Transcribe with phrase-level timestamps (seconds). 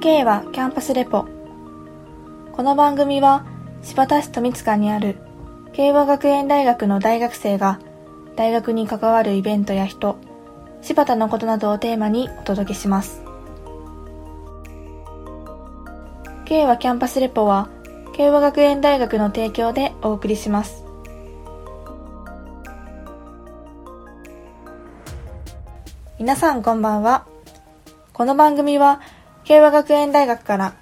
[0.00, 1.26] K はキャンパスレポ。
[2.52, 3.44] この番組は
[3.82, 5.16] 柴田市富塚にある
[5.72, 7.80] 慶和学園大学の大学生が
[8.36, 10.16] 大学に関わるイベントや人
[10.82, 13.22] 柴田のことなどをテーマにお届けします。
[16.44, 17.68] K はキャンパスレポは
[18.14, 20.84] 慶和学園大学の提供でお送りします。
[26.20, 27.26] 皆さんこんばんは。
[28.12, 29.00] この番組は
[29.48, 30.74] 慶和学園大学から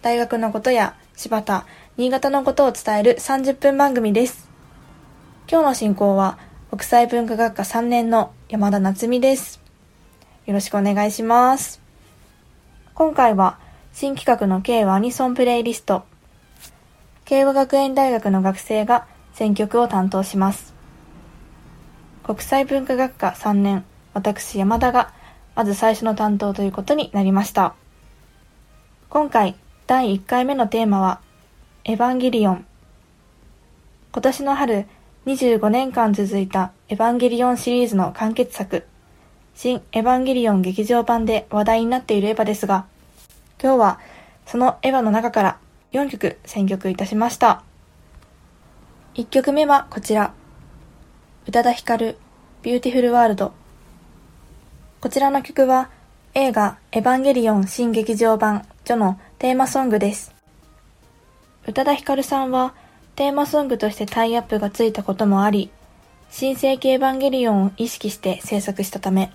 [0.00, 1.66] 大学のことや柴田、
[1.98, 4.48] 新潟のことを伝える30分番組です。
[5.46, 6.38] 今日の進行は
[6.70, 9.60] 国際文化学科3年の山田夏美です。
[10.46, 11.82] よろしくお願いします。
[12.94, 13.58] 今回は
[13.92, 16.04] 新企画の慶和アニソンプレイリスト。
[17.26, 20.72] 慶和学園大学の学生が選曲を担当します。
[22.22, 25.12] 国際文化学科3年、私山田が
[25.54, 27.74] まず最初の担当ということになりました。
[29.14, 29.54] 今回
[29.86, 31.20] 第1回目のテーマは
[31.84, 32.66] エヴァンゲリオン。
[34.10, 34.86] 今年の春
[35.26, 38.84] 25年間続いたエヴァンゲリオンシリーズの完結作
[39.54, 42.86] 新エヴァンゲリオン劇場版で話題になっているエヴァですが
[43.62, 44.00] 今日は
[44.46, 45.58] そのエヴァの中から
[45.92, 47.62] 4曲選曲いたしました。
[49.14, 50.34] 1曲目はこちら。
[51.46, 52.18] 宇多田ヒカル
[52.62, 53.52] Beautiful World。
[55.00, 55.88] こちらの曲は
[56.34, 60.34] 映画エヴァンゲリオン新劇場版序のテーマソングです。
[61.66, 62.74] 宇多田ヒカルさんは
[63.16, 65.70] テーマソングとしてタイアップがついたこともあり、
[66.30, 69.32] 新世紀エヴァンゲリオンを意識して制作したため、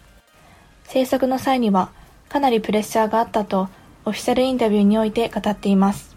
[0.84, 1.90] 制作の際には
[2.30, 3.70] かなりプレッシャーがあったと
[4.06, 6.16] オフィシャルインタビューにおいて語っています。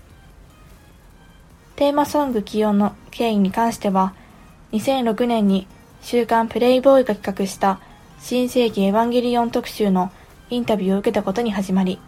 [1.76, 4.12] テーマソング起用の経緯に関しては、
[4.72, 5.66] 2006年に
[6.02, 7.80] 週刊プレイボーイが企画した
[8.20, 10.12] 新世紀エヴァンゲリオン特集の
[10.50, 11.98] インタビューを受けたことに始まり、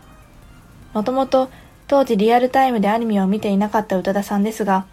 [0.95, 1.51] もともと
[1.87, 4.87] 当時リアルタイムでアニメを見ていなかった宇多田さんですが、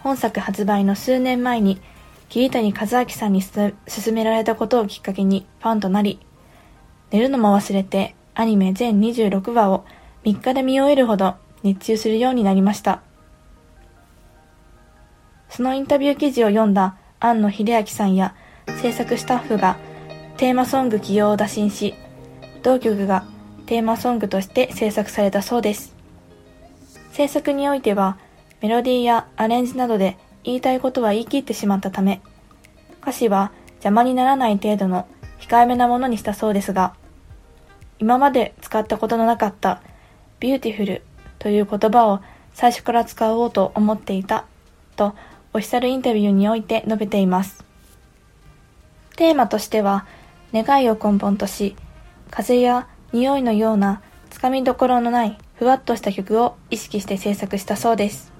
[0.00, 1.80] 本作発売の数年前に
[2.28, 3.72] 桐谷和明さんに勧
[4.12, 6.18] められたことをきっかけにファンとなり、
[7.10, 9.84] 寝るのも忘れてアニメ全26話を
[10.24, 13.02] 3日で見終えるほど熱中するようになりました。
[15.50, 18.34] そのインタビュー記事を読んだ庵野秀明さんや
[18.80, 19.76] 制作スタッフが
[20.36, 21.94] テーマソング起用を打診し、
[22.62, 23.24] 同曲が
[23.68, 25.94] テーマソングとして制作されたそうです。
[27.12, 28.16] 制作においては、
[28.62, 32.22] メロディーやアレンジなどで言いたいことは言い切ってしまったため、
[33.02, 35.06] 歌詞は邪魔にならない程度の
[35.38, 36.94] 控えめなものにしたそうですが、
[37.98, 39.82] 今まで使ったことのなかった
[40.40, 41.02] ビューティフル
[41.38, 42.20] という言葉を
[42.54, 44.46] 最初から使おうと思っていた
[44.96, 45.14] と
[45.52, 47.62] オフィシャルインタビューにおいて述べています。
[49.16, 50.06] テーマとしては
[50.54, 51.76] 願いを根本とし、
[52.30, 58.32] 風や匂いのようなつかみどころのないふわっとした曲を意識して制作したそうです。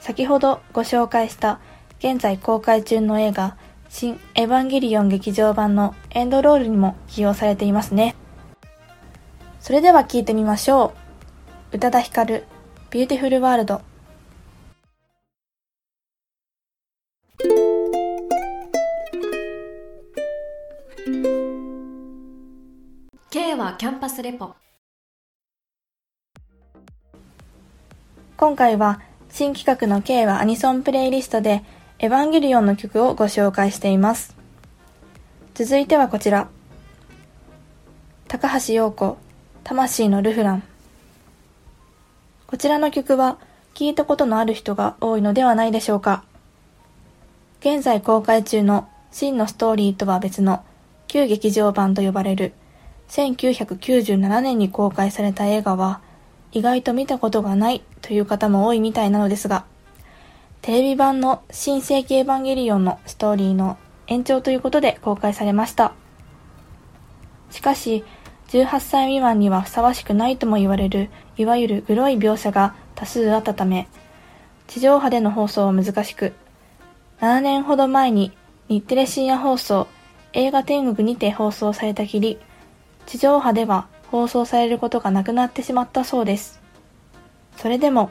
[0.00, 1.60] 先ほどご紹介した
[1.98, 3.56] 現在公開中の映画
[3.88, 8.14] シン・エヴァンゲリオン劇場版のエンドロールにも起用されていますね。
[9.60, 10.94] それでは聴いてみましょ
[11.72, 11.76] う。
[11.76, 12.44] 宇多田ヒカル、
[12.90, 13.82] ビューティフルワールド。
[23.78, 24.56] キャンパスレポ。
[28.36, 29.00] 今回は
[29.30, 31.62] 新企画の K はアニソンプレイリストで
[32.00, 34.36] エヴァンゲリオンの曲をご紹介しています。
[35.54, 36.48] 続いてはこちら。
[38.26, 39.16] 高橋洋子
[39.62, 40.64] 魂のルフラン。
[42.48, 43.38] こちらの曲は
[43.74, 46.24] 聞いたことのある人が多いのではないでしょうか。
[47.60, 50.64] 現在公開中の真のストーリーとは別の
[51.06, 52.54] 旧劇場版と呼ばれる
[53.08, 56.00] 1997年に公開された映画は
[56.52, 59.64] 意外と見たことがないという方も多いみたいなのですが、
[60.62, 65.92] テレビ版の新世紀エヴァンゲリオンのストーリーの延長ということで公開されました。
[67.50, 68.04] しかし、
[68.48, 73.88] 18歳未満にはふさわしくないとも言われる、いわゆるグロい描写が多数あったため、
[74.66, 76.32] 地上波での放送は難しく、
[77.20, 78.32] 7年ほど前に
[78.68, 79.86] 日テレ深夜放送、
[80.32, 82.38] 映画天国にて放送されたきり、
[83.08, 86.60] 地上波では放送されることがなくなってしまったそうです。
[87.56, 88.10] それでも、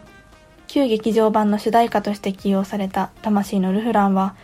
[0.66, 4.36] 旧劇場版の主題歌として起用された魂のルフランは、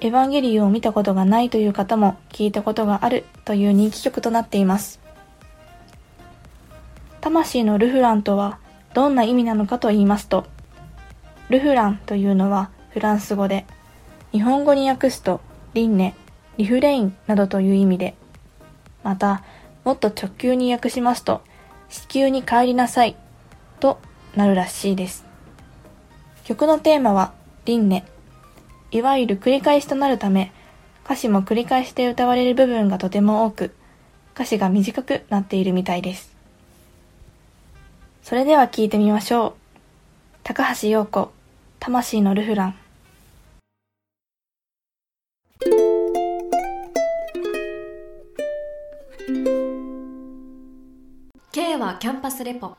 [0.00, 5.00] エヴァンゲリオンを見たことがないという方も聞いたことがあるという人気曲となっています。
[7.22, 8.58] 魂のルフランとは
[8.92, 10.44] どんな意味なのかと言いますと、
[11.48, 13.64] ルフランというのはフランス語で、
[14.32, 15.40] 日本語に訳すと
[15.72, 16.14] 輪廻、
[16.58, 18.16] リフレインなどという意味で、
[19.02, 19.42] また、
[19.84, 21.42] もっと直球に訳しますと、
[21.88, 23.16] 地球に帰りなさい
[23.80, 23.98] と
[24.36, 25.24] なるらしいです。
[26.44, 27.32] 曲のテーマは
[27.64, 28.04] 輪廻。
[28.90, 30.52] いわゆる繰り返しとなるため、
[31.04, 33.74] 歌詞も繰り返して歌われる部分がとても多く、
[34.34, 36.32] 歌詞が短くなっているみたいです。
[38.22, 39.54] それでは聴いてみましょう。
[40.42, 41.32] 高橋洋子、
[41.80, 42.74] 魂のルフラン。
[51.54, 52.78] K はキャンパスレポ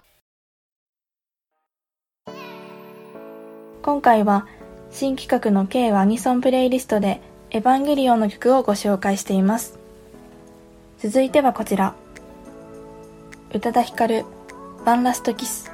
[3.83, 4.47] 今回は
[4.89, 7.21] 新企画の K はアニソンプレイリストで
[7.51, 9.77] エヴァンゲリオンの曲をご紹介しています。
[10.97, 11.93] 続いてはこちら。
[13.53, 14.25] 宇多田ヒカル、
[14.85, 15.71] ワンラストキス。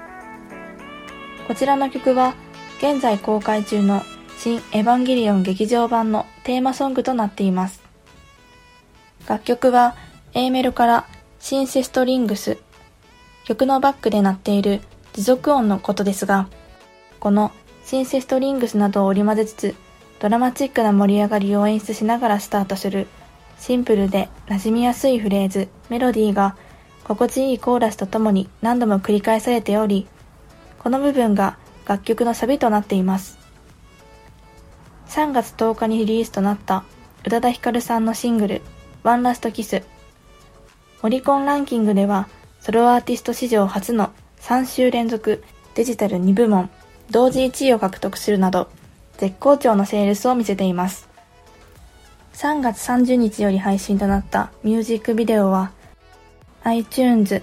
[1.48, 2.34] こちらの曲は
[2.80, 4.02] 現在公開中の
[4.38, 7.82] 新エヴァンゲリオン劇場版のテーマソングとなっています。
[9.26, 9.96] 楽曲は
[10.34, 11.08] A メロから
[11.40, 12.58] シンセストリングス、
[13.50, 14.80] 曲のバックで鳴っている
[15.14, 16.48] 持続音のことですが、
[17.20, 17.52] この
[17.84, 19.76] シンセストリングスなどを織り交ぜつつ、
[20.20, 23.08] ドラマチックな盛り上がりを演出しながらスタートする、
[23.58, 26.58] シンプルで馴染みやすいフレーズ、メロディーが、
[27.06, 30.06] 心地いいコーラスとともに何度も繰り返されており、
[30.78, 31.58] この部分が
[31.88, 33.40] 楽曲のサビとなっています。
[35.08, 36.84] 3月10日にリリースとなった
[37.26, 38.62] 宇多田ヒカルさんのシングル、
[39.02, 39.82] ワンラストキス。
[41.02, 42.28] オリコンランキングでは、
[42.60, 44.12] ソロアーティスト史上初の
[44.42, 45.44] 3週連続
[45.76, 46.70] デジタル2部門
[47.10, 48.70] 同時1位を獲得するなど
[49.18, 51.10] 絶好調のセールスを見せています。
[52.34, 55.72] 3月30日より配信となったミュージックビデオは
[56.64, 57.42] iTunes、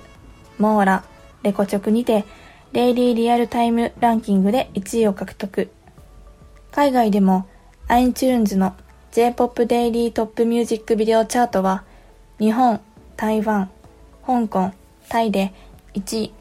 [0.58, 1.04] モーラ、
[1.42, 2.24] レコチョクにて
[2.72, 5.70] デイリーリアルタイムランキングで1位を獲得。
[6.72, 7.46] 海外でも
[7.88, 8.74] iTunes の
[9.12, 11.84] J-POP デイリートップミュージックビデオチャートは
[12.38, 12.80] 日本、
[13.16, 13.70] 台湾、
[14.26, 14.72] 香港、
[15.08, 15.53] タイで
[15.94, 16.32] 1位。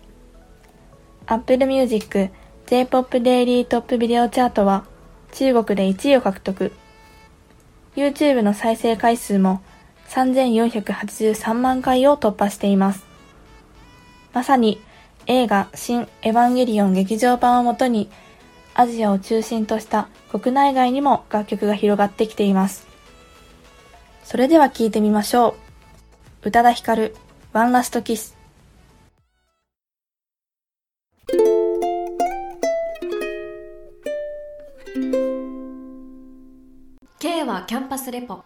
[1.28, 2.32] Apple Music
[2.68, 4.86] J-POP デイリートップビデオチャートは
[5.34, 6.72] 中国で1位を獲得。
[7.96, 9.62] YouTube の再生回数も
[10.10, 13.06] 3483万回を突破しています。
[14.34, 14.82] まさに
[15.28, 18.10] 映画新エヴァンゲリオン劇場版をもとに
[18.74, 22.88] アジアを中心とした国内外にも楽曲が広がってきています。
[24.24, 25.56] それでは聴いてみましょ
[26.44, 26.50] う。
[26.50, 27.16] 宇多田ヒカル、
[27.54, 28.35] ワンラストキス。
[37.56, 38.44] はキャンパスレポ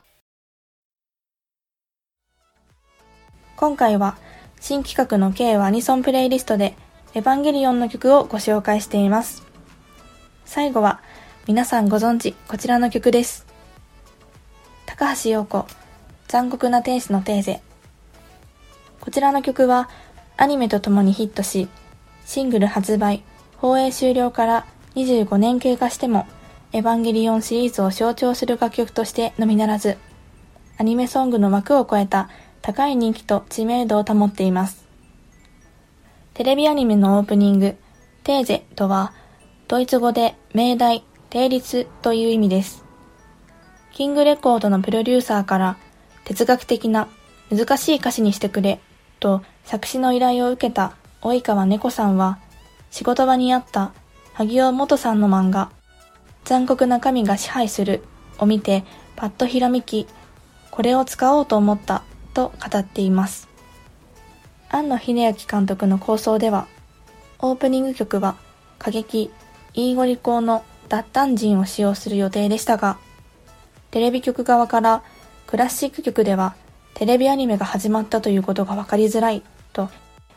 [3.55, 4.19] 今回は
[4.61, 6.75] 新企画の K はアニソンプレイリストで
[7.15, 9.41] エヴァンゲリオンの曲をご紹介しています。
[10.45, 11.01] 最後は
[11.47, 13.47] 皆さんご存知こちらの曲です。
[14.85, 15.65] 高橋洋子、
[16.27, 17.61] 残酷な天使のテーゼ。
[19.01, 19.89] こちらの曲は
[20.37, 21.67] アニメと共にヒットし、
[22.27, 23.23] シングル発売、
[23.57, 26.27] 放映終了から25年経過しても
[26.71, 29.97] エヴァンゲリオンシリーズを象徴する楽曲としてのみならず、
[30.77, 32.29] アニメソングの枠を超えた
[32.61, 34.85] 高い人気と知名度を保っています。
[36.35, 37.75] テレビアニメのオープニング、
[38.23, 39.13] テーゼとは、
[39.67, 42.85] ドイツ語で命題、定律という意味です。
[43.93, 45.77] キングレコードのプロデューサーから、
[46.23, 47.07] 哲学的な
[47.49, 48.79] 難しい歌詞にしてくれ、
[49.19, 52.37] と作詞の依頼を受けた及川猫さんは、
[52.91, 53.91] 仕事場にあった
[54.33, 55.71] 萩尾元さんの漫画、
[56.49, 58.01] 残酷な神が支配する
[58.39, 58.83] を見て
[59.15, 60.07] パッとひらめき、
[60.71, 62.01] これを使おうと思った
[62.33, 63.47] と語っています。
[64.67, 66.65] 庵野秀明監督の構想では、
[67.37, 68.35] オープニング曲は
[68.79, 69.29] 過激、
[69.75, 72.97] イーゴリ校の脱炭人を使用する予定でしたが、
[73.91, 75.03] テレビ局側から
[75.45, 76.55] クラシック曲では
[76.95, 79.91] テレビアニメが始まったということが分かりづらいと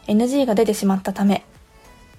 [0.08, 1.46] NG が出てしまったため、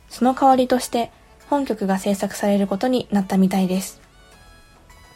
[0.09, 1.11] その代わりとして
[1.49, 4.01] 本曲が制作されることになったみたいです。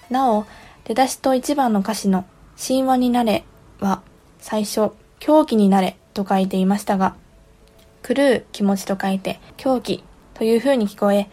[0.10, 0.46] なお、
[0.86, 2.25] 出だしと一番の歌詞の
[2.57, 3.43] 神話になれ
[3.79, 4.01] は
[4.39, 7.15] 最初狂気になれと書いていましたが、
[8.03, 10.03] 狂う気持ちと書いて狂気
[10.34, 11.29] という風に聞こえ、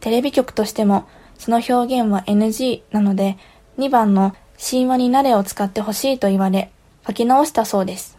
[0.00, 1.06] テレビ局としても
[1.38, 3.38] その表現は NG なので
[3.78, 6.70] 2番の神話になれを使ってほしいと言われ
[7.06, 8.18] 書き直したそうです。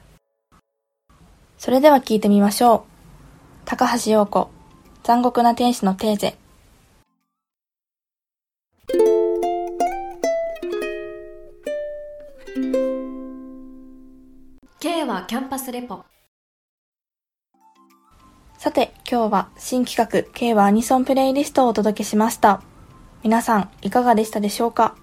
[1.57, 2.91] それでは聞いてみましょう。
[3.65, 4.49] 高橋洋子、
[5.07, 6.35] 残酷な天使のテーゼ。
[14.81, 16.03] K はキャンパスレポ
[18.57, 22.61] さて、今日は新企画 K はアニソンプレイリストをお届けしました。
[23.23, 24.97] 皆さん、いかがでしたでしょうか？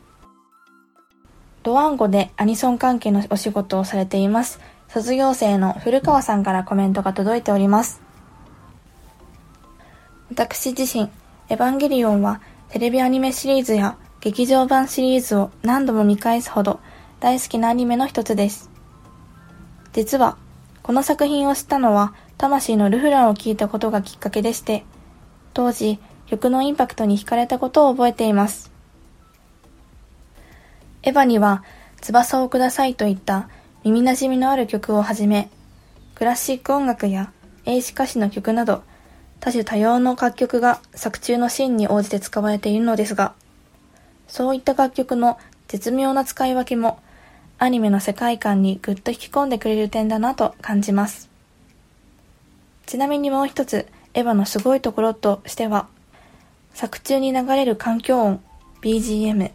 [1.62, 4.60] ドワンゴでアニソン関係のお仕事をされています。
[4.88, 8.03] 卒業生の古川さんからコメントが届いております。
[10.30, 11.10] 私自身、
[11.48, 12.40] エヴァンゲリオンは
[12.70, 16.80] テレビアニメシリーズや劇場版シリーズを何度も見返すほど
[17.20, 18.70] 大好きなアニメの一つです。
[19.92, 20.36] 実は、
[20.82, 24.84] この作品を知ったのは、魂のルフランを聞いたことがきっかけでして、
[25.52, 28.72] 当時、曲のインパクトに惹かれたことを覚えています。
[31.02, 31.62] エヴァには、
[32.00, 33.48] 翼をくださいといった
[33.84, 35.50] 耳馴染みのある曲をはじめ、
[36.14, 37.30] クラシック音楽や
[37.66, 38.82] 英詞歌詞の曲など、
[39.44, 43.34] 多種多様の楽曲が作中のシーンに応じて使われているのですが、
[44.26, 46.98] そういった楽曲の絶妙な使い分けも、
[47.58, 51.28] アニメの世界観にぐっと引き込んでくれる点だなと感じます。
[52.86, 55.88] ちなみにもう一つ、エヴァのすごいところとしては、
[56.72, 58.40] 作中に流れる環境音、
[58.80, 59.50] BGM、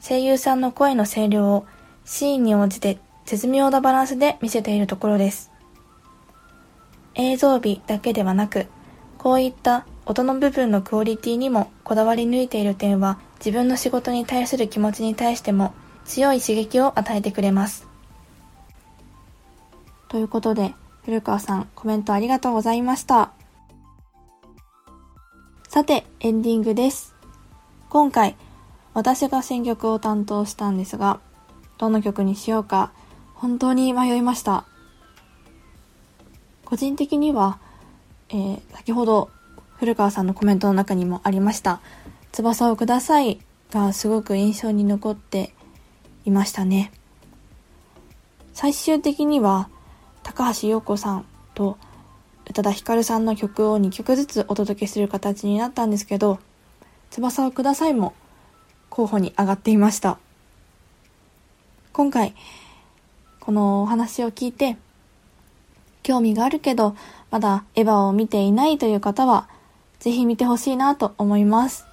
[0.00, 1.64] 声優さんの声の声量を
[2.04, 5.52] シーンに応じて絶妙なバランスで見せているところです。
[7.14, 8.66] 映像美だけではなく、
[9.18, 17.86] こういった音の部分のクオリティにもこだわり抜いている点は自分の仕事に対する気持ちに対しても強い刺激を与えてくれます。
[20.08, 23.32] ということで、古川さんコメントありがとうございました。
[25.68, 27.14] さて、エンディングです。
[27.90, 28.36] 今回、
[28.94, 31.20] 私が選曲を担当したんですが、
[31.76, 32.90] どの曲にしようか
[33.34, 34.64] 本当に迷いました。
[36.64, 37.58] 個人的には、
[38.30, 39.30] えー先ほど
[39.76, 41.80] 古川さんのコメントの中にもありました
[42.32, 45.54] 「翼をください」がすごく印象に残って
[46.24, 46.90] いましたね。
[48.54, 49.68] 最終的には
[50.22, 51.78] 高橋洋子さんと
[52.50, 56.40] 宇多田ヒカルさんの曲を2曲ずつお届けする形になったんですけど
[57.10, 58.14] 「翼をください」も
[58.90, 60.18] 候補に上がっていました。
[61.92, 62.34] 今回
[63.38, 64.76] このお話を聞いて
[66.08, 66.96] 興味があるけど、
[67.30, 69.46] まだエヴァを見ていないという方は、
[69.98, 71.84] ぜひ見てほしいなと思います。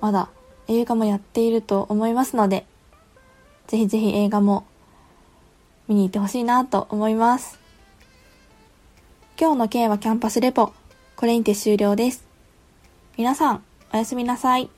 [0.00, 0.28] まだ
[0.66, 2.66] 映画もやっていると思いますので、
[3.68, 4.64] ぜひぜひ映画も
[5.86, 7.60] 見に行ってほしいなと思います。
[9.40, 10.72] 今日の K はキャンパスレポ、
[11.14, 12.24] これにて終了です。
[13.16, 13.62] 皆さん、
[13.92, 14.68] おやすみなさい。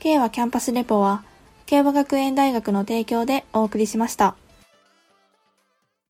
[0.00, 1.24] K はキャンパスレポは、
[1.64, 4.36] 慶和学園大学の提供でお送りしました。